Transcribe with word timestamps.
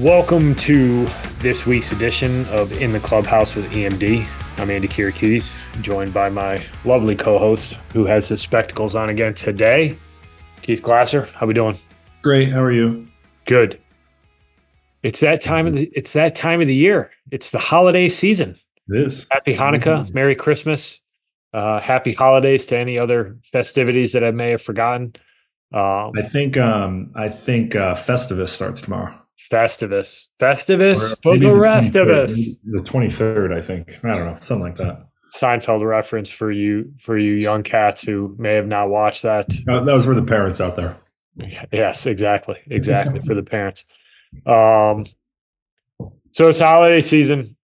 Welcome 0.00 0.56
to 0.56 1.06
this 1.38 1.64
week's 1.64 1.92
edition 1.92 2.44
of 2.48 2.72
In 2.80 2.92
the 2.92 2.98
Clubhouse 2.98 3.54
with 3.54 3.70
EMD. 3.70 4.26
I'm 4.58 4.70
Andy 4.70 4.88
Kirikides, 4.88 5.54
joined 5.80 6.12
by 6.12 6.28
my 6.28 6.60
lovely 6.84 7.14
co-host 7.14 7.78
who 7.92 8.04
has 8.06 8.26
his 8.26 8.40
spectacles 8.40 8.96
on 8.96 9.10
again 9.10 9.34
today, 9.34 9.96
Keith 10.62 10.82
Glasser. 10.82 11.26
How 11.34 11.46
we 11.46 11.54
doing? 11.54 11.78
Great. 12.22 12.48
How 12.48 12.62
are 12.62 12.72
you? 12.72 13.06
Good. 13.44 13.80
It's 15.02 15.20
that 15.20 15.40
time 15.40 15.66
of 15.66 15.74
the 15.74 15.90
it's 15.94 16.12
that 16.14 16.34
time 16.34 16.60
of 16.60 16.68
the 16.68 16.74
year. 16.74 17.10
It's 17.30 17.50
the 17.50 17.58
holiday 17.58 18.08
season. 18.08 18.58
It 18.88 19.06
is. 19.06 19.26
Happy 19.30 19.54
Hanukkah, 19.54 20.06
Mhm. 20.06 20.14
Merry 20.14 20.34
Christmas, 20.34 21.00
uh, 21.54 21.80
Happy 21.80 22.12
Holidays 22.12 22.66
to 22.66 22.76
any 22.76 22.98
other 22.98 23.36
festivities 23.44 24.12
that 24.12 24.24
I 24.24 24.30
may 24.30 24.50
have 24.50 24.62
forgotten. 24.62 25.14
Um, 25.72 26.12
I 26.16 26.22
think 26.22 26.58
um 26.58 27.12
I 27.14 27.28
think 27.30 27.74
uh 27.74 27.94
Festivus 27.94 28.48
starts 28.50 28.82
tomorrow. 28.82 29.14
Festivus, 29.50 30.28
Festivus 30.40 31.12
Or 31.12 31.16
for 31.22 31.38
the 31.38 31.50
rest 31.54 31.96
of 31.96 32.06
23rd, 32.08 32.24
us. 32.24 32.58
The 32.64 32.80
23rd, 32.82 33.52
I 33.56 33.60
think. 33.62 33.98
I 34.04 34.14
don't 34.14 34.26
know, 34.26 34.36
something 34.40 34.62
like 34.64 34.76
that. 34.76 35.06
Seinfeld 35.34 35.86
reference 35.86 36.28
for 36.28 36.52
you 36.52 36.92
for 36.98 37.16
you 37.16 37.32
young 37.32 37.62
cats 37.62 38.02
who 38.02 38.36
may 38.38 38.52
have 38.54 38.66
not 38.66 38.90
watched 38.90 39.22
that. 39.22 39.46
Uh, 39.66 39.80
that 39.82 39.94
was 39.94 40.04
for 40.04 40.14
the 40.14 40.22
parents 40.22 40.60
out 40.60 40.76
there. 40.76 40.96
Yes, 41.72 42.04
exactly, 42.04 42.56
exactly 42.70 43.20
for 43.20 43.34
the 43.34 43.42
parents. 43.42 43.86
Um, 44.44 45.06
so 46.32 46.48
it's 46.48 46.60
holiday 46.60 47.00
season. 47.00 47.56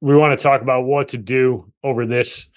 We 0.00 0.16
want 0.16 0.38
to 0.38 0.42
talk 0.42 0.62
about 0.62 0.84
what 0.84 1.08
to 1.08 1.18
do 1.18 1.72
over 1.82 2.06
this 2.06 2.50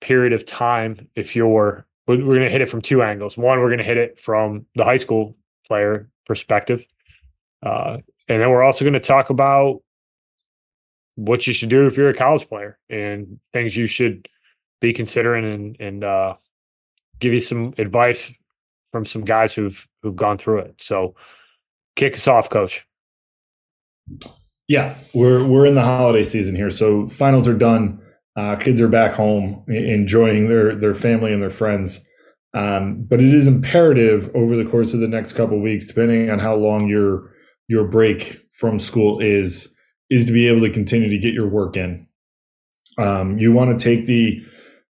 period 0.00 0.32
of 0.32 0.46
time. 0.46 1.08
If 1.14 1.36
you're, 1.36 1.86
we're 2.06 2.16
going 2.16 2.40
to 2.40 2.50
hit 2.50 2.62
it 2.62 2.68
from 2.68 2.82
two 2.82 3.02
angles. 3.02 3.36
One, 3.36 3.60
we're 3.60 3.68
going 3.68 3.78
to 3.78 3.84
hit 3.84 3.96
it 3.96 4.18
from 4.18 4.66
the 4.74 4.84
high 4.84 4.96
school 4.96 5.36
player 5.66 6.08
perspective, 6.26 6.86
uh, 7.62 7.98
and 8.28 8.42
then 8.42 8.50
we're 8.50 8.62
also 8.62 8.84
going 8.84 8.94
to 8.94 9.00
talk 9.00 9.30
about 9.30 9.82
what 11.16 11.46
you 11.46 11.52
should 11.52 11.70
do 11.70 11.86
if 11.86 11.96
you're 11.96 12.10
a 12.10 12.14
college 12.14 12.48
player 12.48 12.78
and 12.90 13.40
things 13.52 13.76
you 13.76 13.86
should 13.86 14.28
be 14.80 14.92
considering 14.92 15.44
and 15.44 15.76
and 15.80 16.04
uh, 16.04 16.34
give 17.18 17.32
you 17.32 17.40
some 17.40 17.74
advice 17.78 18.32
from 18.92 19.04
some 19.04 19.24
guys 19.24 19.54
who've 19.54 19.88
who've 20.02 20.16
gone 20.16 20.38
through 20.38 20.58
it. 20.58 20.80
So 20.80 21.14
kick 21.96 22.14
us 22.14 22.28
off, 22.28 22.50
coach. 22.50 22.86
Yeah, 24.68 24.96
we're 25.14 25.44
we're 25.44 25.66
in 25.66 25.74
the 25.74 25.82
holiday 25.82 26.22
season 26.22 26.56
here. 26.56 26.70
So 26.70 27.06
finals 27.06 27.46
are 27.46 27.56
done. 27.56 28.00
Uh, 28.36 28.56
kids 28.56 28.80
are 28.80 28.88
back 28.88 29.14
home 29.14 29.64
enjoying 29.68 30.48
their 30.48 30.74
their 30.74 30.94
family 30.94 31.32
and 31.32 31.42
their 31.42 31.50
friends. 31.50 32.00
Um, 32.54 33.04
but 33.08 33.20
it 33.20 33.34
is 33.34 33.46
imperative 33.46 34.30
over 34.34 34.56
the 34.56 34.64
course 34.64 34.94
of 34.94 35.00
the 35.00 35.08
next 35.08 35.34
couple 35.34 35.60
weeks, 35.60 35.86
depending 35.86 36.30
on 36.30 36.38
how 36.38 36.56
long 36.56 36.88
your 36.88 37.32
your 37.68 37.84
break 37.84 38.36
from 38.52 38.78
school 38.78 39.20
is, 39.20 39.68
is 40.10 40.24
to 40.26 40.32
be 40.32 40.48
able 40.48 40.62
to 40.62 40.70
continue 40.70 41.10
to 41.10 41.18
get 41.18 41.34
your 41.34 41.48
work 41.48 41.76
in. 41.76 42.06
Um, 42.98 43.38
you 43.38 43.52
want 43.52 43.78
to 43.78 43.84
take 43.84 44.06
the 44.06 44.42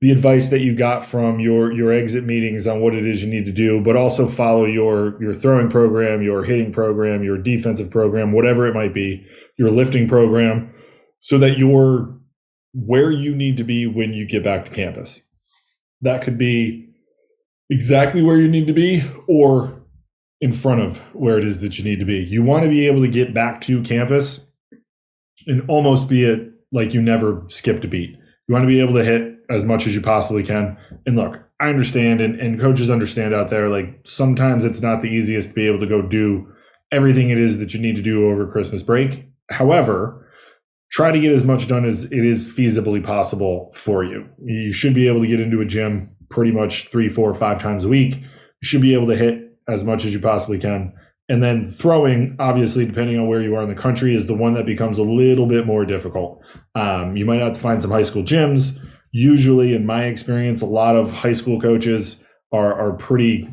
the 0.00 0.10
advice 0.10 0.48
that 0.48 0.60
you 0.60 0.74
got 0.74 1.04
from 1.04 1.38
your 1.38 1.70
your 1.72 1.92
exit 1.92 2.24
meetings 2.24 2.66
on 2.66 2.80
what 2.80 2.94
it 2.94 3.06
is 3.06 3.22
you 3.22 3.28
need 3.28 3.44
to 3.44 3.52
do, 3.52 3.80
but 3.80 3.94
also 3.94 4.26
follow 4.26 4.64
your 4.64 5.22
your 5.22 5.34
throwing 5.34 5.68
program, 5.68 6.22
your 6.22 6.42
hitting 6.42 6.72
program, 6.72 7.22
your 7.22 7.36
defensive 7.36 7.90
program, 7.90 8.32
whatever 8.32 8.66
it 8.66 8.74
might 8.74 8.94
be, 8.94 9.26
your 9.60 9.70
lifting 9.70 10.08
program, 10.08 10.72
so 11.20 11.36
that 11.36 11.58
you're 11.58 12.18
where 12.72 13.10
you 13.10 13.36
need 13.36 13.58
to 13.58 13.64
be 13.64 13.86
when 13.86 14.14
you 14.14 14.26
get 14.26 14.42
back 14.42 14.64
to 14.64 14.70
campus. 14.70 15.20
That 16.00 16.22
could 16.22 16.38
be 16.38 16.88
exactly 17.68 18.22
where 18.22 18.38
you 18.38 18.48
need 18.48 18.66
to 18.68 18.72
be 18.72 19.02
or 19.28 19.82
in 20.40 20.54
front 20.54 20.80
of 20.80 20.96
where 21.14 21.36
it 21.36 21.44
is 21.44 21.60
that 21.60 21.78
you 21.78 21.84
need 21.84 22.00
to 22.00 22.06
be. 22.06 22.20
You 22.20 22.42
want 22.42 22.64
to 22.64 22.70
be 22.70 22.86
able 22.86 23.02
to 23.02 23.08
get 23.08 23.34
back 23.34 23.60
to 23.62 23.82
campus 23.82 24.40
and 25.46 25.68
almost 25.68 26.08
be 26.08 26.24
it 26.24 26.52
like 26.72 26.94
you 26.94 27.02
never 27.02 27.44
skipped 27.48 27.84
a 27.84 27.88
beat. 27.88 28.16
You 28.48 28.54
want 28.54 28.62
to 28.62 28.66
be 28.66 28.80
able 28.80 28.94
to 28.94 29.04
hit 29.04 29.36
as 29.50 29.66
much 29.66 29.86
as 29.86 29.94
you 29.94 30.00
possibly 30.00 30.42
can. 30.42 30.78
And 31.04 31.16
look, 31.16 31.38
I 31.60 31.68
understand 31.68 32.22
and, 32.22 32.40
and 32.40 32.58
coaches 32.58 32.90
understand 32.90 33.34
out 33.34 33.50
there, 33.50 33.68
like 33.68 34.00
sometimes 34.06 34.64
it's 34.64 34.80
not 34.80 35.02
the 35.02 35.08
easiest 35.08 35.50
to 35.50 35.54
be 35.54 35.66
able 35.66 35.80
to 35.80 35.86
go 35.86 36.00
do 36.00 36.50
everything 36.90 37.28
it 37.28 37.38
is 37.38 37.58
that 37.58 37.74
you 37.74 37.80
need 37.80 37.96
to 37.96 38.02
do 38.02 38.30
over 38.30 38.50
Christmas 38.50 38.82
break. 38.82 39.26
However, 39.50 40.28
try 40.90 41.12
to 41.12 41.20
get 41.20 41.32
as 41.32 41.44
much 41.44 41.66
done 41.66 41.84
as 41.84 42.04
it 42.04 42.12
is 42.12 42.48
feasibly 42.48 43.02
possible 43.04 43.70
for 43.74 44.04
you. 44.04 44.28
You 44.44 44.72
should 44.72 44.94
be 44.94 45.08
able 45.08 45.20
to 45.20 45.26
get 45.26 45.40
into 45.40 45.60
a 45.60 45.66
gym 45.66 46.14
pretty 46.28 46.52
much 46.52 46.88
three, 46.88 47.08
four, 47.08 47.32
five 47.34 47.60
times 47.60 47.84
a 47.84 47.88
week. 47.88 48.16
You 48.16 48.66
should 48.66 48.82
be 48.82 48.94
able 48.94 49.08
to 49.08 49.16
hit 49.16 49.58
as 49.68 49.84
much 49.84 50.04
as 50.04 50.12
you 50.12 50.20
possibly 50.20 50.58
can. 50.58 50.92
And 51.28 51.42
then 51.42 51.64
throwing, 51.64 52.34
obviously, 52.40 52.84
depending 52.84 53.16
on 53.18 53.28
where 53.28 53.40
you 53.40 53.54
are 53.54 53.62
in 53.62 53.68
the 53.68 53.74
country, 53.74 54.16
is 54.16 54.26
the 54.26 54.34
one 54.34 54.54
that 54.54 54.66
becomes 54.66 54.98
a 54.98 55.04
little 55.04 55.46
bit 55.46 55.64
more 55.64 55.84
difficult. 55.84 56.42
Um, 56.74 57.16
you 57.16 57.24
might 57.24 57.40
have 57.40 57.52
to 57.52 57.60
find 57.60 57.80
some 57.80 57.92
high 57.92 58.02
school 58.02 58.24
gyms. 58.24 58.76
Usually, 59.12 59.74
in 59.74 59.86
my 59.86 60.04
experience, 60.06 60.60
a 60.60 60.66
lot 60.66 60.96
of 60.96 61.12
high 61.12 61.32
school 61.32 61.60
coaches 61.60 62.16
are, 62.52 62.74
are 62.74 62.92
pretty 62.94 63.48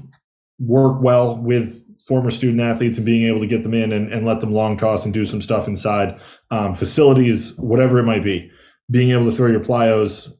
work 0.60 1.04
well 1.04 1.38
with 1.38 1.84
former 2.06 2.30
student 2.30 2.62
athletes 2.62 2.98
and 2.98 3.06
being 3.06 3.26
able 3.28 3.40
to 3.40 3.48
get 3.48 3.64
them 3.64 3.74
in 3.74 3.92
and, 3.92 4.12
and 4.12 4.26
let 4.26 4.42
them 4.42 4.54
long 4.54 4.78
toss 4.78 5.06
and 5.06 5.14
do 5.14 5.26
some 5.26 5.42
stuff 5.42 5.68
inside 5.68 6.20
um, 6.52 6.76
facilities, 6.76 7.58
whatever 7.58 8.00
it 8.00 8.04
might 8.04 8.24
be. 8.24 8.52
Being 8.90 9.12
able 9.12 9.26
to 9.26 9.36
throw 9.36 9.48
your 9.48 9.60
plyos, 9.60 10.32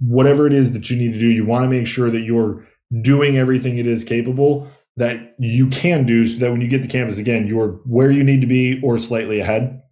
whatever 0.00 0.46
it 0.46 0.52
is 0.52 0.72
that 0.72 0.90
you 0.90 0.96
need 0.96 1.12
to 1.12 1.20
do, 1.20 1.28
you 1.28 1.44
want 1.44 1.64
to 1.64 1.68
make 1.68 1.86
sure 1.86 2.10
that 2.10 2.20
you're 2.20 2.66
doing 3.02 3.38
everything 3.38 3.78
it 3.78 3.86
is 3.86 4.04
capable 4.04 4.70
that 4.96 5.34
you 5.38 5.68
can 5.68 6.06
do 6.06 6.26
so 6.26 6.38
that 6.38 6.50
when 6.50 6.60
you 6.60 6.68
get 6.68 6.82
to 6.82 6.88
campus 6.88 7.18
again, 7.18 7.46
you're 7.46 7.80
where 7.84 8.10
you 8.10 8.24
need 8.24 8.40
to 8.40 8.46
be 8.46 8.80
or 8.82 8.98
slightly 8.98 9.40
ahead, 9.40 9.82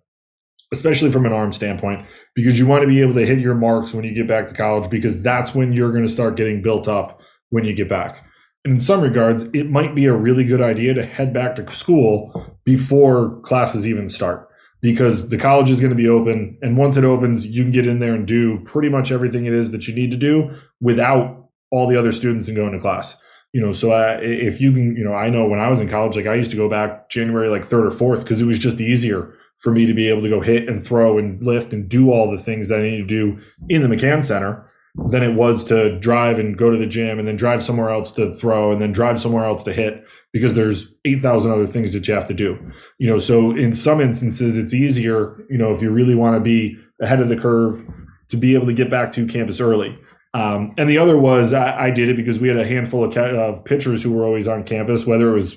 especially 0.73 1.13
from 1.13 1.27
an 1.27 1.33
arm 1.33 1.53
standpoint, 1.53 2.07
because 2.35 2.59
you 2.59 2.67
want 2.67 2.83
to 2.83 2.89
be 2.89 3.01
able 3.01 3.15
to 3.15 3.27
hit 3.27 3.39
your 3.39 3.55
marks 3.55 3.93
when 3.93 4.05
you 4.05 4.15
get 4.15 4.27
back 4.27 4.47
to 4.47 4.55
college, 4.55 4.89
because 4.91 5.23
that's 5.23 5.55
when 5.55 5.73
you're 5.73 5.93
going 5.93 6.07
to 6.07 6.11
start 6.11 6.37
getting 6.37 6.63
built 6.63 6.89
up 6.89 7.21
when 7.51 7.65
you 7.65 7.75
get 7.75 7.89
back. 7.89 8.25
In 8.65 8.81
some 8.81 9.03
regards, 9.03 9.45
it 9.53 9.69
might 9.69 9.95
be 9.95 10.07
a 10.07 10.15
really 10.15 10.45
good 10.45 10.63
idea 10.63 10.95
to 10.95 11.05
head 11.05 11.35
back 11.35 11.55
to 11.57 11.71
school 11.71 12.59
before 12.65 13.39
classes 13.43 13.87
even 13.87 14.09
start 14.09 14.49
because 14.81 15.29
the 15.29 15.37
college 15.37 15.71
is 15.71 15.81
going 15.81 15.91
to 15.91 15.97
be 15.97 16.09
open. 16.09 16.59
And 16.63 16.77
once 16.77 16.97
it 16.97 17.05
opens, 17.05 17.47
you 17.47 17.63
can 17.63 17.73
get 17.73 17.87
in 17.87 18.01
there 18.01 18.15
and 18.15 18.27
do 18.27 18.61
pretty 18.65 18.89
much 18.89 19.13
everything 19.13 19.45
it 19.45 19.53
is 19.53 19.71
that 19.73 19.87
you 19.87 19.95
need 19.95 20.11
to 20.13 20.17
do 20.17 20.51
without 20.81 21.49
all 21.71 21.87
the 21.87 21.99
other 21.99 22.13
students 22.13 22.49
and 22.49 22.57
going 22.57 22.73
to 22.73 22.79
class. 22.79 23.17
You 23.53 23.61
know, 23.61 23.73
so 23.73 23.93
I, 23.93 24.17
if 24.17 24.61
you 24.61 24.73
can, 24.73 24.97
you 24.97 25.05
know, 25.05 25.15
I 25.15 25.29
know 25.29 25.47
when 25.47 25.61
I 25.61 25.69
was 25.69 25.81
in 25.81 25.89
college, 25.89 26.17
like 26.17 26.27
I 26.27 26.35
used 26.35 26.51
to 26.51 26.57
go 26.57 26.69
back 26.69 27.09
January 27.09 27.49
like 27.49 27.65
third 27.65 27.87
or 27.87 27.91
fourth 27.91 28.21
because 28.21 28.41
it 28.41 28.47
was 28.47 28.59
just 28.59 28.81
easier 28.81 29.35
for 29.59 29.73
me 29.73 29.87
to 29.87 29.95
be 29.95 30.09
able 30.09 30.23
to 30.23 30.29
go 30.29 30.41
hit 30.41 30.69
and 30.69 30.83
throw 30.83 31.19
and 31.19 31.43
lift 31.43 31.73
and 31.73 31.89
do 31.89 32.11
all 32.11 32.31
the 32.31 32.43
things 32.43 32.69
that 32.69 32.81
I 32.81 32.83
need 32.83 32.99
to 32.99 33.07
do 33.07 33.39
in 33.69 33.83
the 33.83 33.89
McCann 33.89 34.25
Center 34.25 34.67
than 35.11 35.23
it 35.23 35.35
was 35.35 35.65
to 35.65 35.99
drive 35.99 36.39
and 36.39 36.57
go 36.57 36.71
to 36.71 36.79
the 36.79 36.87
gym 36.87 37.19
and 37.19 37.27
then 37.27 37.37
drive 37.37 37.63
somewhere 37.63 37.91
else 37.91 38.11
to 38.13 38.33
throw 38.33 38.71
and 38.71 38.81
then 38.81 38.93
drive 38.93 39.21
somewhere 39.21 39.45
else 39.45 39.65
to 39.65 39.73
hit 39.73 40.05
because 40.33 40.55
there's 40.55 40.87
8,000 41.05 41.51
other 41.51 41.67
things 41.67 41.93
that 41.93 42.07
you 42.07 42.15
have 42.15 42.29
to 42.29 42.35
do. 42.35 42.59
You 42.99 43.11
know, 43.11 43.19
so 43.19 43.51
in 43.51 43.73
some 43.73 44.01
instances 44.01 44.57
it's 44.57 44.73
easier, 44.73 45.45
you 45.51 45.59
know, 45.59 45.73
if 45.73 45.83
you 45.83 45.91
really 45.91 46.15
want 46.15 46.37
to 46.37 46.41
be 46.41 46.77
ahead 47.01 47.21
of 47.21 47.29
the 47.29 47.37
curve 47.37 47.85
to 48.29 48.37
be 48.37 48.55
able 48.55 48.67
to 48.67 48.73
get 48.73 48.89
back 48.89 49.13
to 49.13 49.27
campus 49.27 49.61
early. 49.61 49.99
Um, 50.33 50.75
and 50.79 50.89
the 50.89 50.99
other 50.99 51.19
was 51.19 51.53
I, 51.53 51.87
I, 51.87 51.91
did 51.91 52.09
it 52.09 52.17
because 52.17 52.41
we 52.41 52.49
had 52.49 52.57
a 52.57 52.67
handful 52.67 53.05
of, 53.05 53.15
ca- 53.15 53.37
of 53.37 53.65
pitchers 53.65 54.03
who 54.03 54.11
were 54.11 54.25
always 54.25 54.49
on 54.49 54.65
campus, 54.65 55.07
whether 55.07 55.31
it 55.31 55.35
was 55.35 55.55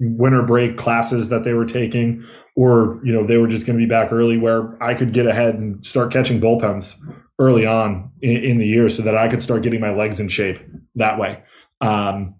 winter 0.00 0.42
break 0.42 0.78
classes 0.78 1.28
that 1.28 1.44
they 1.44 1.52
were 1.52 1.66
taking 1.66 2.24
or 2.56 3.00
you 3.04 3.12
know 3.12 3.26
they 3.26 3.36
were 3.36 3.46
just 3.46 3.66
going 3.66 3.78
to 3.78 3.84
be 3.84 3.88
back 3.88 4.10
early 4.12 4.38
where 4.38 4.82
i 4.82 4.94
could 4.94 5.12
get 5.12 5.26
ahead 5.26 5.54
and 5.56 5.84
start 5.84 6.10
catching 6.10 6.40
bullpens 6.40 6.96
early 7.38 7.66
on 7.66 8.10
in, 8.22 8.36
in, 8.44 8.58
the 8.58 8.66
year 8.66 8.88
so 8.88 9.02
that 9.02 9.14
i 9.14 9.28
could 9.28 9.42
start 9.42 9.62
getting 9.62 9.80
my 9.80 9.90
legs 9.90 10.18
in 10.18 10.26
shape 10.26 10.58
that 10.94 11.18
way 11.18 11.42
um, 11.82 12.34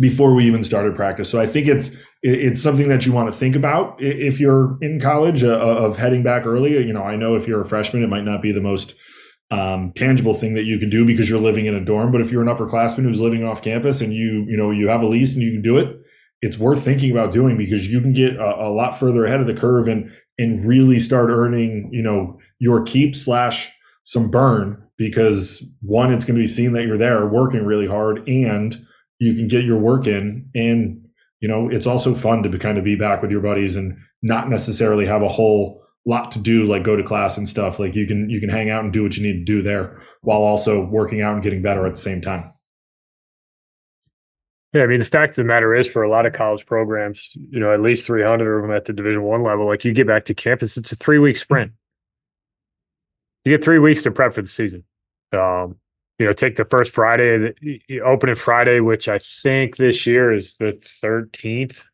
before 0.00 0.34
we 0.34 0.44
even 0.46 0.64
started 0.64 0.96
practice. 0.96 1.30
So 1.30 1.40
i 1.40 1.46
think 1.46 1.68
it's 1.68 1.90
it's 2.22 2.62
something 2.62 2.88
that 2.88 3.04
you 3.04 3.12
want 3.12 3.30
to 3.30 3.38
think 3.38 3.54
about 3.54 3.96
if 4.00 4.40
you're 4.40 4.78
in 4.80 4.98
college 4.98 5.44
uh, 5.44 5.58
of 5.58 5.98
heading 5.98 6.22
back 6.22 6.46
early. 6.46 6.72
You 6.72 6.92
know 6.92 7.02
i 7.02 7.16
know 7.16 7.36
if 7.36 7.46
you're 7.46 7.60
a 7.60 7.66
freshman 7.66 8.02
it 8.02 8.08
might 8.08 8.24
not 8.24 8.42
be 8.42 8.52
the 8.52 8.60
most 8.60 8.94
um, 9.50 9.92
tangible 9.94 10.34
thing 10.34 10.54
that 10.54 10.64
you 10.64 10.78
can 10.78 10.90
do 10.90 11.04
because 11.04 11.28
you're 11.28 11.40
living 11.40 11.66
in 11.66 11.74
a 11.74 11.84
dorm 11.84 12.10
but 12.10 12.20
if 12.20 12.32
you're 12.32 12.42
an 12.42 12.48
upperclassman 12.48 13.04
who's 13.04 13.20
living 13.20 13.44
off 13.44 13.62
campus 13.62 14.00
and 14.00 14.12
you 14.12 14.44
you 14.48 14.56
know 14.56 14.70
you 14.70 14.88
have 14.88 15.02
a 15.02 15.06
lease 15.06 15.34
and 15.34 15.42
you 15.42 15.52
can 15.52 15.62
do 15.62 15.76
it 15.76 16.00
it's 16.44 16.58
worth 16.58 16.84
thinking 16.84 17.10
about 17.10 17.32
doing 17.32 17.56
because 17.56 17.86
you 17.86 18.00
can 18.00 18.12
get 18.12 18.36
a, 18.36 18.66
a, 18.66 18.70
lot 18.70 18.98
further 18.98 19.24
ahead 19.24 19.40
of 19.40 19.46
the 19.46 19.54
curve 19.54 19.88
and 19.88 20.10
and 20.38 20.64
really 20.64 20.98
start 20.98 21.30
earning 21.30 21.88
you 21.92 22.02
know 22.02 22.38
your 22.58 22.82
keep 22.82 23.16
slash 23.16 23.72
some 24.04 24.30
burn 24.30 24.80
because 24.98 25.64
one 25.80 26.12
it's 26.12 26.24
going 26.24 26.36
to 26.36 26.42
be 26.42 26.46
seen 26.46 26.72
that 26.72 26.84
you're 26.84 26.98
there 26.98 27.26
working 27.26 27.64
really 27.64 27.86
hard 27.86 28.28
and 28.28 28.76
you 29.18 29.34
can 29.34 29.48
get 29.48 29.64
your 29.64 29.78
work 29.78 30.06
in 30.06 30.48
and 30.54 31.00
you 31.40 31.48
know 31.48 31.68
it's 31.70 31.86
also 31.86 32.14
fun 32.14 32.42
to 32.42 32.58
kind 32.58 32.78
of 32.78 32.84
be 32.84 32.94
back 32.94 33.22
with 33.22 33.30
your 33.30 33.40
buddies 33.40 33.74
and 33.74 33.96
not 34.22 34.48
necessarily 34.48 35.06
have 35.06 35.22
a 35.22 35.28
whole 35.28 35.84
lot 36.06 36.30
to 36.32 36.38
do, 36.38 36.64
like 36.64 36.82
go 36.82 36.96
to 36.96 37.02
class 37.02 37.36
and 37.36 37.48
stuff. 37.48 37.78
Like 37.78 37.94
you 37.94 38.06
can 38.06 38.28
you 38.28 38.40
can 38.40 38.48
hang 38.48 38.70
out 38.70 38.84
and 38.84 38.92
do 38.92 39.02
what 39.02 39.16
you 39.16 39.22
need 39.22 39.38
to 39.38 39.44
do 39.44 39.62
there 39.62 40.02
while 40.22 40.40
also 40.40 40.84
working 40.84 41.22
out 41.22 41.34
and 41.34 41.42
getting 41.42 41.62
better 41.62 41.86
at 41.86 41.94
the 41.94 42.00
same 42.00 42.20
time. 42.20 42.50
Yeah, 44.74 44.82
I 44.82 44.86
mean 44.88 44.98
the 44.98 45.06
fact 45.06 45.30
of 45.30 45.36
the 45.36 45.44
matter 45.44 45.72
is, 45.72 45.88
for 45.88 46.02
a 46.02 46.10
lot 46.10 46.26
of 46.26 46.32
college 46.32 46.66
programs, 46.66 47.30
you 47.50 47.60
know, 47.60 47.72
at 47.72 47.80
least 47.80 48.04
three 48.06 48.24
hundred 48.24 48.56
of 48.56 48.62
them 48.62 48.76
at 48.76 48.86
the 48.86 48.92
Division 48.92 49.22
One 49.22 49.44
level, 49.44 49.66
like 49.66 49.84
you 49.84 49.92
get 49.92 50.08
back 50.08 50.24
to 50.24 50.34
campus, 50.34 50.76
it's 50.76 50.90
a 50.90 50.96
three 50.96 51.20
week 51.20 51.36
sprint. 51.36 51.72
You 53.44 53.56
get 53.56 53.62
three 53.62 53.78
weeks 53.78 54.02
to 54.02 54.10
prep 54.10 54.34
for 54.34 54.42
the 54.42 54.48
season. 54.48 54.82
Um, 55.32 55.76
you 56.18 56.26
know, 56.26 56.32
take 56.32 56.56
the 56.56 56.64
first 56.64 56.92
Friday, 56.92 57.54
the 57.88 58.00
opening 58.00 58.34
Friday, 58.34 58.80
which 58.80 59.06
I 59.06 59.18
think 59.18 59.76
this 59.76 60.06
year 60.08 60.32
is 60.32 60.56
the 60.56 60.72
thirteenth. 60.72 61.84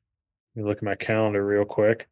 Let 0.57 0.63
me 0.63 0.69
look 0.69 0.79
at 0.79 0.83
my 0.83 0.95
calendar 0.95 1.45
real 1.45 1.67
quick. 1.67 2.09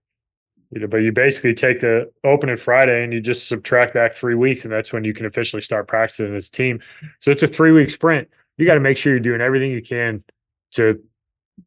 You 0.71 0.81
know, 0.81 0.87
but 0.87 0.99
you 0.99 1.13
basically 1.13 1.55
take 1.55 1.81
the 1.81 2.13
opening 2.25 2.59
Friday 2.59 3.03
and 3.03 3.11
you 3.11 3.23
just 3.23 3.49
subtract 3.49 3.95
back 3.95 4.13
three 4.13 4.35
weeks, 4.35 4.65
and 4.65 4.73
that's 4.73 4.93
when 4.93 5.05
you 5.05 5.15
can 5.15 5.25
officially 5.25 5.63
start 5.63 5.89
practicing 5.89 6.37
as 6.37 6.49
a 6.49 6.51
team. 6.51 6.81
So 7.21 7.31
it's 7.31 7.43
a 7.43 7.49
three 7.49 7.73
week 7.73 7.89
sprint. 7.89 8.29
You 8.59 8.67
got 8.67 8.75
to 8.75 8.81
make 8.81 8.99
sure 8.99 9.15
you're 9.15 9.21
doing 9.21 9.41
everything 9.41 9.71
you 9.71 9.81
can 9.81 10.25
to 10.73 11.03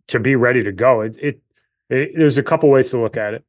to 0.08 0.20
be 0.20 0.36
ready 0.36 0.64
to 0.64 0.72
go. 0.72 1.02
It, 1.02 1.18
it, 1.18 1.42
it 1.90 2.12
there's 2.16 2.38
a 2.38 2.44
couple 2.44 2.70
ways 2.70 2.90
to 2.92 3.02
look 3.02 3.18
at 3.18 3.34
it. 3.34 3.44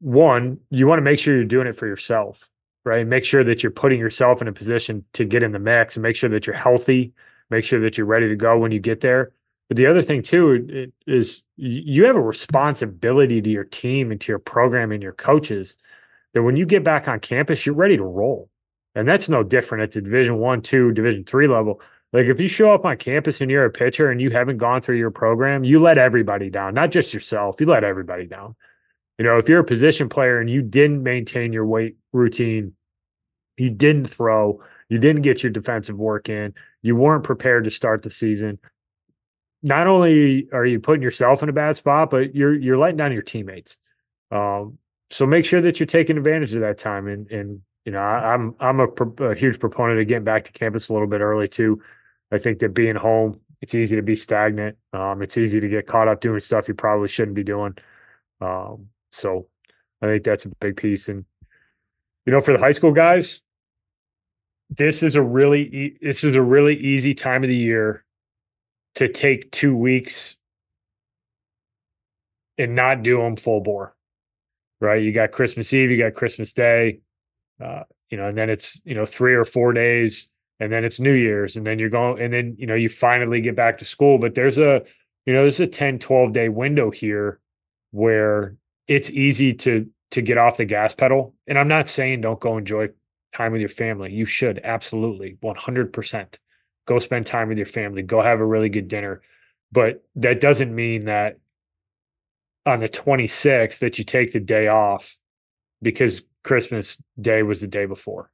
One, 0.00 0.58
you 0.70 0.86
want 0.86 0.98
to 0.98 1.02
make 1.02 1.18
sure 1.18 1.34
you're 1.34 1.44
doing 1.44 1.66
it 1.66 1.76
for 1.76 1.86
yourself, 1.86 2.48
right? 2.84 3.06
Make 3.06 3.24
sure 3.24 3.44
that 3.44 3.62
you're 3.62 3.72
putting 3.72 4.00
yourself 4.00 4.42
in 4.42 4.48
a 4.48 4.52
position 4.52 5.04
to 5.14 5.24
get 5.24 5.42
in 5.42 5.52
the 5.52 5.58
mix 5.58 5.96
and 5.96 6.02
make 6.02 6.16
sure 6.16 6.30
that 6.30 6.46
you're 6.46 6.56
healthy, 6.56 7.12
make 7.50 7.64
sure 7.64 7.80
that 7.80 7.96
you're 7.96 8.06
ready 8.06 8.28
to 8.28 8.36
go 8.36 8.58
when 8.58 8.72
you 8.72 8.80
get 8.80 9.00
there. 9.00 9.32
But 9.68 9.78
the 9.78 9.86
other 9.86 10.02
thing 10.02 10.22
too 10.22 10.92
is 11.06 11.42
you 11.56 12.04
have 12.04 12.16
a 12.16 12.20
responsibility 12.20 13.40
to 13.40 13.48
your 13.48 13.64
team 13.64 14.10
and 14.10 14.20
to 14.20 14.32
your 14.32 14.38
program 14.38 14.92
and 14.92 15.02
your 15.02 15.14
coaches 15.14 15.76
that 16.34 16.42
when 16.42 16.56
you 16.56 16.66
get 16.66 16.84
back 16.84 17.08
on 17.08 17.20
campus, 17.20 17.64
you're 17.64 17.74
ready 17.74 17.96
to 17.96 18.04
roll. 18.04 18.50
And 18.94 19.08
that's 19.08 19.28
no 19.28 19.42
different 19.42 19.82
at 19.82 19.92
the 19.92 20.02
division 20.02 20.38
one, 20.38 20.60
two, 20.60 20.92
division 20.92 21.24
three 21.24 21.48
level. 21.48 21.80
Like 22.12 22.26
if 22.26 22.40
you 22.40 22.48
show 22.48 22.74
up 22.74 22.84
on 22.84 22.98
campus 22.98 23.40
and 23.40 23.50
you're 23.50 23.64
a 23.64 23.70
pitcher 23.70 24.10
and 24.10 24.20
you 24.20 24.30
haven't 24.30 24.58
gone 24.58 24.82
through 24.82 24.98
your 24.98 25.10
program, 25.10 25.64
you 25.64 25.80
let 25.80 25.96
everybody 25.96 26.50
down, 26.50 26.74
not 26.74 26.90
just 26.90 27.14
yourself. 27.14 27.56
You 27.58 27.66
let 27.66 27.84
everybody 27.84 28.26
down. 28.26 28.54
You 29.18 29.24
know, 29.24 29.38
if 29.38 29.48
you're 29.48 29.60
a 29.60 29.64
position 29.64 30.08
player 30.08 30.38
and 30.38 30.50
you 30.50 30.62
didn't 30.62 31.02
maintain 31.02 31.52
your 31.52 31.66
weight 31.66 31.96
routine, 32.12 32.74
you 33.56 33.70
didn't 33.70 34.06
throw, 34.06 34.62
you 34.88 34.98
didn't 34.98 35.22
get 35.22 35.42
your 35.42 35.52
defensive 35.52 35.96
work 35.96 36.28
in, 36.28 36.54
you 36.82 36.96
weren't 36.96 37.24
prepared 37.24 37.64
to 37.64 37.70
start 37.70 38.02
the 38.02 38.10
season. 38.10 38.58
Not 39.62 39.86
only 39.86 40.48
are 40.52 40.66
you 40.66 40.80
putting 40.80 41.02
yourself 41.02 41.42
in 41.42 41.48
a 41.48 41.52
bad 41.52 41.76
spot, 41.76 42.10
but 42.10 42.34
you're 42.34 42.54
you're 42.54 42.78
letting 42.78 42.96
down 42.96 43.12
your 43.12 43.22
teammates. 43.22 43.78
Um, 44.30 44.78
so 45.10 45.24
make 45.24 45.44
sure 45.44 45.60
that 45.60 45.78
you're 45.78 45.86
taking 45.86 46.16
advantage 46.16 46.52
of 46.54 46.62
that 46.62 46.78
time. 46.78 47.06
And 47.06 47.30
and 47.30 47.62
you 47.84 47.92
know, 47.92 48.00
I, 48.00 48.34
am 48.34 48.56
I'm, 48.58 48.80
I'm 48.80 48.88
a, 49.20 49.24
a 49.30 49.34
huge 49.34 49.60
proponent 49.60 50.00
of 50.00 50.08
getting 50.08 50.24
back 50.24 50.44
to 50.44 50.52
campus 50.52 50.88
a 50.88 50.92
little 50.92 51.08
bit 51.08 51.20
early 51.20 51.48
too. 51.48 51.80
I 52.32 52.38
think 52.38 52.60
that 52.60 52.70
being 52.70 52.96
home, 52.96 53.38
it's 53.60 53.74
easy 53.74 53.94
to 53.94 54.02
be 54.02 54.16
stagnant. 54.16 54.76
Um, 54.92 55.22
it's 55.22 55.36
easy 55.36 55.60
to 55.60 55.68
get 55.68 55.86
caught 55.86 56.08
up 56.08 56.20
doing 56.20 56.40
stuff 56.40 56.66
you 56.66 56.74
probably 56.74 57.08
shouldn't 57.08 57.36
be 57.36 57.44
doing. 57.44 57.76
Um, 58.40 58.88
so 59.12 59.46
I 60.00 60.06
think 60.06 60.24
that's 60.24 60.46
a 60.46 60.48
big 60.48 60.76
piece. 60.76 61.08
And 61.08 61.26
you 62.26 62.32
know, 62.32 62.40
for 62.40 62.52
the 62.52 62.58
high 62.58 62.72
school 62.72 62.92
guys, 62.92 63.40
this 64.70 65.02
is 65.02 65.14
a 65.14 65.22
really 65.22 65.62
e- 65.62 65.98
this 66.00 66.24
is 66.24 66.34
a 66.34 66.42
really 66.42 66.74
easy 66.76 67.14
time 67.14 67.44
of 67.44 67.48
the 67.48 67.56
year 67.56 68.04
to 68.94 69.08
take 69.08 69.52
two 69.52 69.76
weeks 69.76 70.36
and 72.56 72.74
not 72.74 73.02
do 73.02 73.18
them 73.18 73.36
full 73.36 73.60
bore. 73.60 73.94
Right? 74.80 75.02
You 75.02 75.12
got 75.12 75.30
Christmas 75.30 75.72
Eve, 75.72 75.90
you 75.90 75.98
got 75.98 76.14
Christmas 76.14 76.52
Day, 76.52 77.00
uh, 77.62 77.82
you 78.10 78.16
know, 78.16 78.28
and 78.28 78.36
then 78.36 78.50
it's 78.50 78.80
you 78.84 78.94
know 78.94 79.06
three 79.06 79.34
or 79.34 79.44
four 79.44 79.72
days 79.72 80.28
and 80.62 80.72
then 80.72 80.84
it's 80.84 81.00
New 81.00 81.12
Year's, 81.12 81.56
and 81.56 81.66
then 81.66 81.78
you're 81.78 81.90
going, 81.90 82.22
and 82.22 82.32
then 82.32 82.54
you 82.58 82.66
know 82.66 82.74
you 82.74 82.88
finally 82.88 83.40
get 83.40 83.56
back 83.56 83.78
to 83.78 83.84
school. 83.84 84.18
But 84.18 84.34
there's 84.34 84.58
a, 84.58 84.82
you 85.26 85.32
know, 85.32 85.42
there's 85.42 85.60
a 85.60 85.66
10, 85.66 85.98
12 85.98 86.32
day 86.32 86.48
window 86.48 86.90
here 86.90 87.40
where 87.90 88.56
it's 88.86 89.10
easy 89.10 89.52
to 89.54 89.88
to 90.12 90.22
get 90.22 90.38
off 90.38 90.58
the 90.58 90.64
gas 90.64 90.94
pedal. 90.94 91.34
And 91.46 91.58
I'm 91.58 91.68
not 91.68 91.88
saying 91.88 92.20
don't 92.20 92.38
go 92.38 92.58
enjoy 92.58 92.90
time 93.34 93.52
with 93.52 93.60
your 93.60 93.70
family. 93.70 94.12
You 94.12 94.26
should 94.26 94.60
absolutely 94.62 95.38
100% 95.42 96.34
go 96.86 96.98
spend 96.98 97.26
time 97.26 97.48
with 97.48 97.56
your 97.56 97.66
family. 97.66 98.02
Go 98.02 98.20
have 98.20 98.40
a 98.40 98.46
really 98.46 98.68
good 98.68 98.88
dinner. 98.88 99.22
But 99.72 100.04
that 100.16 100.40
doesn't 100.40 100.74
mean 100.74 101.06
that 101.06 101.38
on 102.66 102.80
the 102.80 102.88
26th 102.88 103.78
that 103.78 103.98
you 103.98 104.04
take 104.04 104.32
the 104.32 104.40
day 104.40 104.68
off 104.68 105.16
because 105.80 106.22
Christmas 106.44 107.00
Day 107.20 107.42
was 107.42 107.62
the 107.62 107.66
day 107.66 107.86
before. 107.86 108.30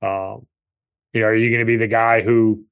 Um, 0.00 0.46
you 1.12 1.20
know, 1.20 1.26
are 1.26 1.36
you 1.36 1.50
going 1.50 1.60
to 1.60 1.66
be 1.66 1.76
the 1.76 1.86
guy 1.86 2.22
who 2.22 2.64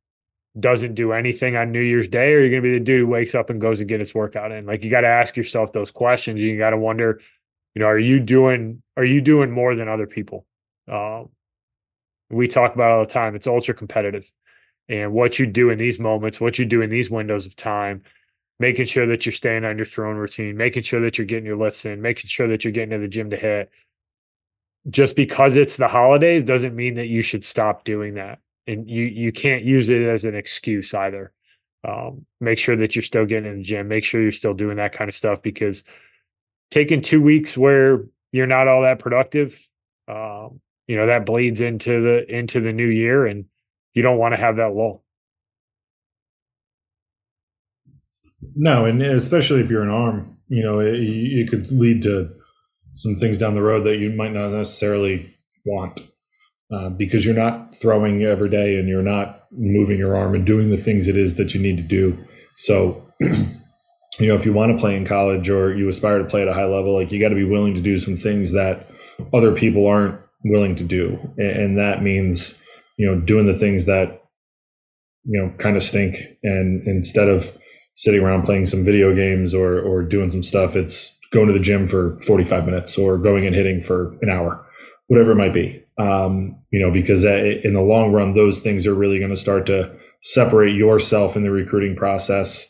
doesn't 0.58 0.94
do 0.94 1.12
anything 1.12 1.56
on 1.56 1.70
New 1.70 1.80
Year's 1.80 2.08
Day, 2.08 2.32
or 2.32 2.38
are 2.38 2.44
you 2.44 2.50
going 2.50 2.62
to 2.62 2.68
be 2.68 2.78
the 2.78 2.84
dude 2.84 3.00
who 3.00 3.06
wakes 3.06 3.34
up 3.34 3.50
and 3.50 3.60
goes 3.60 3.80
and 3.80 3.88
get 3.88 4.00
his 4.00 4.14
workout 4.14 4.50
in? 4.50 4.66
Like 4.66 4.82
you 4.82 4.90
got 4.90 5.02
to 5.02 5.08
ask 5.08 5.36
yourself 5.36 5.72
those 5.72 5.90
questions. 5.90 6.40
You 6.40 6.58
got 6.58 6.70
to 6.70 6.78
wonder, 6.78 7.20
you 7.74 7.80
know, 7.80 7.86
are 7.86 7.98
you 7.98 8.20
doing 8.20 8.82
are 8.96 9.04
you 9.04 9.20
doing 9.20 9.50
more 9.50 9.74
than 9.74 9.88
other 9.88 10.06
people? 10.06 10.46
Um, 10.88 11.28
we 12.30 12.48
talk 12.48 12.74
about 12.74 12.90
all 12.92 13.04
the 13.04 13.12
time. 13.12 13.34
It's 13.34 13.46
ultra 13.46 13.74
competitive, 13.74 14.30
and 14.88 15.12
what 15.12 15.38
you 15.38 15.46
do 15.46 15.70
in 15.70 15.78
these 15.78 15.98
moments, 15.98 16.40
what 16.40 16.58
you 16.58 16.64
do 16.64 16.82
in 16.82 16.90
these 16.90 17.10
windows 17.10 17.46
of 17.46 17.54
time, 17.54 18.02
making 18.58 18.86
sure 18.86 19.06
that 19.06 19.24
you're 19.24 19.32
staying 19.32 19.64
on 19.64 19.76
your 19.76 19.86
throwing 19.86 20.16
routine, 20.16 20.56
making 20.56 20.82
sure 20.82 21.00
that 21.00 21.16
you're 21.16 21.26
getting 21.26 21.46
your 21.46 21.56
lifts 21.56 21.84
in, 21.84 22.02
making 22.02 22.28
sure 22.28 22.48
that 22.48 22.64
you're 22.64 22.72
getting 22.72 22.90
to 22.90 22.98
the 22.98 23.08
gym 23.08 23.30
to 23.30 23.36
hit, 23.36 23.70
just 24.88 25.16
because 25.16 25.56
it's 25.56 25.76
the 25.76 25.88
holidays 25.88 26.44
doesn't 26.44 26.74
mean 26.74 26.94
that 26.94 27.08
you 27.08 27.22
should 27.22 27.44
stop 27.44 27.84
doing 27.84 28.14
that. 28.14 28.38
And 28.66 28.88
you 28.88 29.04
you 29.04 29.32
can't 29.32 29.64
use 29.64 29.88
it 29.88 30.02
as 30.02 30.24
an 30.24 30.34
excuse 30.34 30.94
either. 30.94 31.32
Um, 31.86 32.26
make 32.40 32.58
sure 32.58 32.76
that 32.76 32.94
you're 32.94 33.02
still 33.02 33.26
getting 33.26 33.50
in 33.50 33.58
the 33.58 33.64
gym. 33.64 33.88
Make 33.88 34.04
sure 34.04 34.20
you're 34.20 34.30
still 34.30 34.52
doing 34.52 34.76
that 34.76 34.92
kind 34.92 35.08
of 35.08 35.14
stuff 35.14 35.42
because 35.42 35.82
taking 36.70 37.02
two 37.02 37.20
weeks 37.20 37.56
where 37.56 38.04
you're 38.32 38.46
not 38.46 38.68
all 38.68 38.82
that 38.82 38.98
productive 38.98 39.66
um, 40.08 40.60
you 40.86 40.96
know 40.96 41.06
that 41.06 41.24
bleeds 41.24 41.60
into 41.60 42.02
the 42.02 42.34
into 42.34 42.60
the 42.60 42.72
new 42.72 42.88
year 42.88 43.26
and 43.26 43.44
you 43.94 44.02
don't 44.02 44.18
want 44.18 44.34
to 44.34 44.40
have 44.40 44.56
that 44.56 44.74
lull. 44.74 45.04
No 48.56 48.84
and 48.86 49.00
especially 49.02 49.60
if 49.60 49.70
you're 49.70 49.82
an 49.82 49.90
arm 49.90 50.36
you 50.48 50.62
know 50.62 50.80
it, 50.80 50.94
it 50.94 51.48
could 51.48 51.70
lead 51.70 52.02
to 52.02 52.34
some 52.94 53.14
things 53.14 53.38
down 53.38 53.54
the 53.54 53.62
road 53.62 53.84
that 53.84 53.98
you 53.98 54.10
might 54.10 54.32
not 54.32 54.50
necessarily 54.50 55.36
want 55.64 56.00
uh, 56.72 56.88
because 56.90 57.24
you're 57.24 57.34
not 57.34 57.76
throwing 57.76 58.22
every 58.22 58.48
day 58.48 58.78
and 58.78 58.88
you're 58.88 59.02
not 59.02 59.46
moving 59.52 59.98
your 59.98 60.16
arm 60.16 60.34
and 60.34 60.46
doing 60.46 60.70
the 60.70 60.76
things 60.76 61.08
it 61.08 61.16
is 61.16 61.34
that 61.34 61.54
you 61.54 61.60
need 61.60 61.76
to 61.76 61.82
do. 61.82 62.16
So, 62.54 63.04
you 63.20 64.26
know, 64.26 64.34
if 64.34 64.44
you 64.44 64.52
want 64.52 64.72
to 64.72 64.80
play 64.80 64.96
in 64.96 65.04
college 65.04 65.48
or 65.48 65.74
you 65.74 65.88
aspire 65.88 66.18
to 66.18 66.24
play 66.24 66.42
at 66.42 66.48
a 66.48 66.54
high 66.54 66.66
level, 66.66 66.94
like 66.94 67.10
you 67.10 67.20
got 67.20 67.30
to 67.30 67.34
be 67.34 67.44
willing 67.44 67.74
to 67.74 67.80
do 67.80 67.98
some 67.98 68.16
things 68.16 68.52
that 68.52 68.88
other 69.34 69.52
people 69.52 69.86
aren't 69.86 70.20
willing 70.44 70.76
to 70.76 70.84
do. 70.84 71.18
And, 71.36 71.50
and 71.50 71.78
that 71.78 72.02
means, 72.02 72.54
you 72.96 73.06
know, 73.06 73.20
doing 73.20 73.46
the 73.46 73.54
things 73.54 73.86
that, 73.86 74.22
you 75.24 75.40
know, 75.40 75.52
kind 75.58 75.76
of 75.76 75.82
stink. 75.82 76.16
And 76.42 76.86
instead 76.86 77.28
of 77.28 77.50
sitting 77.94 78.20
around 78.20 78.44
playing 78.44 78.66
some 78.66 78.84
video 78.84 79.14
games 79.14 79.54
or, 79.54 79.80
or 79.80 80.02
doing 80.02 80.30
some 80.30 80.42
stuff, 80.42 80.76
it's 80.76 81.16
going 81.30 81.46
to 81.46 81.52
the 81.52 81.58
gym 81.58 81.86
for 81.86 82.18
45 82.20 82.66
minutes 82.66 82.98
or 82.98 83.16
going 83.16 83.46
and 83.46 83.54
hitting 83.54 83.80
for 83.80 84.16
an 84.22 84.28
hour, 84.28 84.64
whatever 85.06 85.32
it 85.32 85.36
might 85.36 85.54
be. 85.54 85.82
Um, 85.98 86.60
you 86.70 86.80
know, 86.80 86.90
because 86.90 87.24
in 87.24 87.74
the 87.74 87.80
long 87.80 88.12
run, 88.12 88.34
those 88.34 88.58
things 88.58 88.86
are 88.86 88.94
really 88.94 89.18
going 89.18 89.30
to 89.30 89.36
start 89.36 89.66
to 89.66 89.94
separate 90.22 90.74
yourself 90.74 91.36
in 91.36 91.42
the 91.44 91.50
recruiting 91.50 91.96
process 91.96 92.66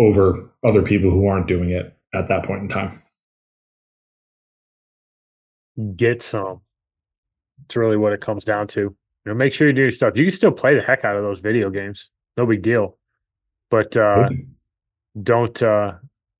over 0.00 0.50
other 0.64 0.82
people 0.82 1.10
who 1.10 1.26
aren't 1.26 1.46
doing 1.46 1.70
it 1.70 1.96
at 2.14 2.28
that 2.28 2.44
point 2.44 2.62
in 2.62 2.68
time. 2.68 2.92
Get 5.96 6.22
some. 6.22 6.62
It's 7.64 7.76
really 7.76 7.96
what 7.96 8.12
it 8.12 8.20
comes 8.20 8.44
down 8.44 8.66
to. 8.68 8.80
You 8.80 8.96
know, 9.26 9.34
make 9.34 9.52
sure 9.52 9.66
you 9.66 9.72
do 9.72 9.82
your 9.82 9.90
stuff. 9.90 10.16
You 10.16 10.24
can 10.24 10.34
still 10.34 10.52
play 10.52 10.74
the 10.74 10.82
heck 10.82 11.04
out 11.04 11.16
of 11.16 11.22
those 11.22 11.40
video 11.40 11.70
games. 11.70 12.10
No 12.36 12.46
big 12.46 12.62
deal. 12.62 12.98
But 13.70 13.96
uh, 13.96 14.28
don't 15.22 15.62
uh, 15.62 15.92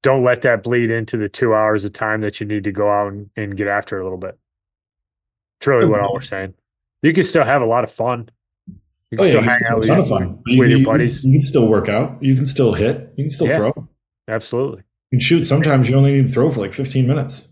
don't 0.02 0.24
let 0.24 0.42
that 0.42 0.62
bleed 0.62 0.90
into 0.90 1.16
the 1.16 1.28
two 1.28 1.54
hours 1.54 1.84
of 1.84 1.92
time 1.92 2.20
that 2.22 2.40
you 2.40 2.46
need 2.46 2.64
to 2.64 2.72
go 2.72 2.90
out 2.90 3.12
and, 3.12 3.30
and 3.36 3.56
get 3.56 3.68
after 3.68 4.00
a 4.00 4.02
little 4.02 4.18
bit. 4.18 4.38
It's 5.58 5.66
really 5.66 5.86
what 5.86 6.00
all 6.00 6.14
we're 6.14 6.22
saying. 6.22 6.54
You 7.02 7.12
can 7.12 7.24
still 7.24 7.44
have 7.44 7.60
a 7.60 7.66
lot 7.66 7.84
of 7.84 7.90
fun. 7.90 8.30
You 9.10 9.18
can 9.18 9.26
oh, 9.26 9.28
still 9.28 9.44
yeah, 9.44 9.50
hang 9.50 9.60
out 9.70 9.78
with, 9.78 9.88
your, 9.88 10.04
fun. 10.06 10.42
with 10.46 10.70
you, 10.70 10.76
your 10.78 10.84
buddies. 10.84 11.24
You 11.24 11.40
can 11.40 11.46
still 11.46 11.66
work 11.66 11.88
out. 11.88 12.22
You 12.22 12.34
can 12.34 12.46
still 12.46 12.72
hit. 12.72 13.12
You 13.16 13.24
can 13.24 13.30
still 13.30 13.46
yeah, 13.46 13.56
throw. 13.56 13.88
Absolutely. 14.28 14.84
You 15.10 15.18
can 15.18 15.20
shoot. 15.20 15.44
Sometimes 15.44 15.88
you 15.88 15.96
only 15.96 16.12
need 16.12 16.26
to 16.26 16.32
throw 16.32 16.50
for 16.50 16.60
like 16.60 16.72
15 16.72 17.06
minutes. 17.06 17.48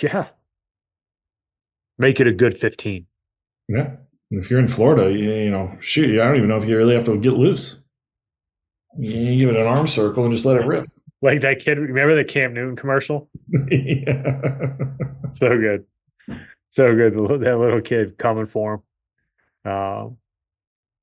Yeah. 0.00 0.28
Make 1.98 2.20
it 2.20 2.26
a 2.26 2.32
good 2.32 2.56
15. 2.56 3.06
Yeah. 3.68 3.96
And 4.30 4.42
if 4.42 4.50
you're 4.50 4.60
in 4.60 4.68
Florida, 4.68 5.10
you, 5.10 5.30
you 5.30 5.50
know, 5.50 5.76
shoot, 5.80 6.20
I 6.20 6.24
don't 6.24 6.36
even 6.36 6.48
know 6.48 6.58
if 6.58 6.68
you 6.68 6.76
really 6.76 6.94
have 6.94 7.04
to 7.04 7.16
get 7.18 7.34
loose. 7.34 7.78
You 8.98 9.38
give 9.38 9.48
it 9.48 9.56
an 9.56 9.66
arm 9.66 9.86
circle 9.86 10.24
and 10.24 10.32
just 10.32 10.44
let 10.44 10.60
it 10.60 10.66
rip. 10.66 10.88
Like 11.22 11.40
that 11.42 11.60
kid, 11.60 11.78
remember 11.78 12.16
the 12.16 12.24
Cam 12.24 12.52
Newton 12.52 12.76
commercial? 12.76 13.30
yeah. 13.70 14.74
So 15.34 15.48
good. 15.56 15.86
So 16.68 16.94
good. 16.94 17.14
That 17.42 17.58
little 17.58 17.80
kid 17.80 18.18
coming 18.18 18.44
for 18.44 18.74
him. 19.64 19.72
Um, 19.72 20.16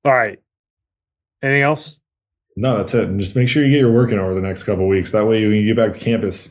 all 0.06 0.14
right. 0.14 0.40
Anything 1.42 1.64
else? 1.64 1.98
No, 2.56 2.78
that's 2.78 2.94
it. 2.94 3.08
And 3.08 3.20
just 3.20 3.36
make 3.36 3.48
sure 3.50 3.64
you 3.64 3.72
get 3.72 3.80
your 3.80 3.92
work 3.92 4.12
in 4.12 4.20
over 4.20 4.36
the 4.36 4.42
next 4.42 4.66
couple 4.66 4.88
weeks. 4.88 5.12
That 5.14 5.26
way, 5.26 5.48
when 5.48 5.56
you 5.56 5.66
get 5.66 5.78
back 5.78 5.94
to 5.94 6.00
campus, 6.00 6.50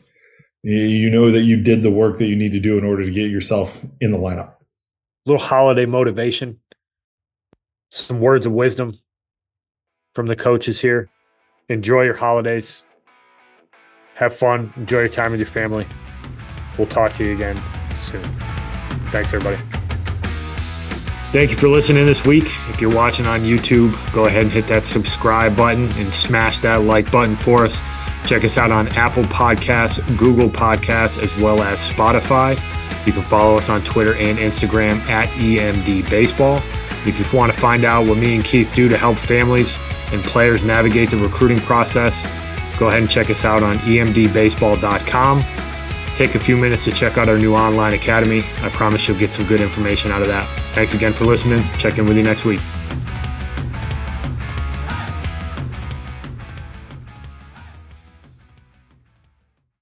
you 0.63 1.09
know 1.09 1.31
that 1.31 1.43
you 1.43 1.55
did 1.55 1.81
the 1.83 1.89
work 1.91 2.17
that 2.17 2.25
you 2.25 2.35
need 2.35 2.51
to 2.51 2.59
do 2.59 2.77
in 2.77 2.83
order 2.83 3.05
to 3.05 3.11
get 3.11 3.31
yourself 3.31 3.85
in 4.01 4.11
the 4.11 4.17
lineup. 4.17 4.55
little 5.25 5.41
holiday 5.45 5.85
motivation, 5.85 6.59
some 7.91 8.19
words 8.19 8.45
of 8.45 8.51
wisdom 8.51 8.99
from 10.13 10.25
the 10.25 10.35
coaches 10.35 10.81
here. 10.81 11.09
Enjoy 11.69 12.01
your 12.01 12.17
holidays. 12.17 12.83
Have 14.19 14.35
fun. 14.35 14.73
Enjoy 14.75 14.99
your 14.99 15.07
time 15.07 15.31
with 15.31 15.39
your 15.39 15.47
family. 15.47 15.87
We'll 16.77 16.87
talk 16.87 17.15
to 17.15 17.23
you 17.23 17.31
again 17.31 17.55
soon. 17.95 18.21
Thanks, 19.13 19.33
everybody. 19.33 19.55
Thank 21.31 21.51
you 21.51 21.55
for 21.55 21.69
listening 21.69 22.05
this 22.05 22.25
week. 22.25 22.43
If 22.67 22.81
you're 22.81 22.93
watching 22.93 23.25
on 23.25 23.39
YouTube, 23.39 23.93
go 24.13 24.25
ahead 24.25 24.43
and 24.43 24.51
hit 24.51 24.67
that 24.67 24.85
subscribe 24.85 25.55
button 25.55 25.83
and 25.83 26.07
smash 26.07 26.59
that 26.59 26.81
like 26.81 27.09
button 27.09 27.37
for 27.37 27.63
us. 27.63 27.77
Check 28.25 28.43
us 28.43 28.57
out 28.57 28.71
on 28.71 28.89
Apple 28.89 29.23
Podcasts, 29.23 30.05
Google 30.17 30.49
Podcasts, 30.49 31.23
as 31.23 31.33
well 31.37 31.61
as 31.61 31.79
Spotify. 31.87 32.55
You 33.07 33.13
can 33.13 33.21
follow 33.21 33.55
us 33.55 33.69
on 33.69 33.79
Twitter 33.83 34.15
and 34.15 34.37
Instagram 34.37 34.99
at 35.07 35.29
EMD 35.29 36.09
Baseball. 36.09 36.57
If 37.07 37.17
you 37.17 37.37
want 37.37 37.53
to 37.53 37.57
find 37.57 37.85
out 37.85 38.05
what 38.05 38.17
me 38.17 38.35
and 38.35 38.43
Keith 38.43 38.75
do 38.75 38.89
to 38.89 38.97
help 38.97 39.15
families 39.15 39.77
and 40.11 40.21
players 40.23 40.65
navigate 40.65 41.09
the 41.09 41.17
recruiting 41.17 41.59
process, 41.59 42.21
go 42.79 42.87
ahead 42.87 43.01
and 43.01 43.11
check 43.11 43.29
us 43.29 43.45
out 43.45 43.61
on 43.61 43.77
emdbaseball.com. 43.79 45.43
Take 46.15 46.35
a 46.35 46.39
few 46.39 46.57
minutes 46.57 46.85
to 46.85 46.91
check 46.91 47.17
out 47.17 47.29
our 47.29 47.37
new 47.37 47.53
online 47.53 47.93
academy. 47.93 48.39
I 48.61 48.69
promise 48.69 49.07
you'll 49.07 49.19
get 49.19 49.31
some 49.31 49.45
good 49.45 49.61
information 49.61 50.11
out 50.11 50.21
of 50.21 50.27
that. 50.27 50.47
Thanks 50.73 50.93
again 50.93 51.13
for 51.13 51.25
listening. 51.25 51.61
Check 51.77 51.97
in 51.97 52.05
with 52.05 52.17
you 52.17 52.23
next 52.23 52.45
week. 52.45 52.59